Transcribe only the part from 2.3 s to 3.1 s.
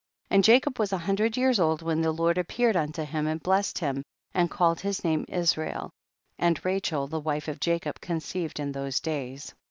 appeared unto